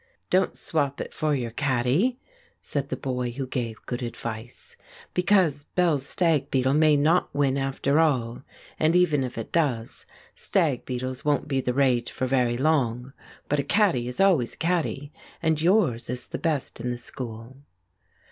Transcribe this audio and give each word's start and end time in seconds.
"Don't 0.31 0.57
swap 0.57 0.99
it 0.99 1.13
for 1.13 1.35
your 1.35 1.51
catty," 1.51 2.17
said 2.59 2.89
the 2.89 2.97
boy 2.97 3.29
who 3.33 3.45
gave 3.45 3.77
good 3.85 4.01
advice, 4.01 4.75
"because 5.13 5.65
Bell's 5.65 6.07
stag 6.07 6.49
beetle 6.49 6.73
may 6.73 6.97
not 6.97 7.29
win 7.35 7.55
after 7.55 7.99
all; 7.99 8.41
and 8.79 8.95
even 8.95 9.23
if 9.23 9.37
it 9.37 9.51
does 9.51 10.07
stag 10.33 10.85
beetles 10.85 11.23
won't 11.23 11.47
be 11.47 11.61
the 11.61 11.75
rage 11.75 12.09
for 12.11 12.25
very 12.25 12.57
long; 12.57 13.13
but 13.47 13.59
a 13.59 13.63
catty 13.63 14.07
is 14.07 14.19
always 14.19 14.55
a 14.55 14.57
catty, 14.57 15.11
and 15.39 15.61
yours 15.61 16.09
is 16.09 16.25
the 16.25 16.39
best 16.39 16.79
in 16.79 16.89
the 16.89 16.97
school." 16.97 17.57